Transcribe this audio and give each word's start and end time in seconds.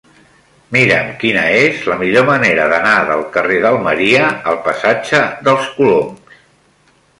Mira'm 0.75 1.11
quina 1.23 1.43
és 1.57 1.83
la 1.91 1.97
millor 1.99 2.25
manera 2.29 2.65
d'anar 2.73 2.95
del 3.11 3.23
carrer 3.37 3.61
d'Almeria 3.67 4.33
al 4.53 4.59
passatge 4.67 5.23
dels 5.51 5.71
Coloms. 5.79 6.45